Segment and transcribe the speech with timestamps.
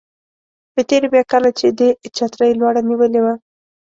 [0.73, 3.33] په تېره بیا کله چې دې چترۍ لوړه نیولې وه.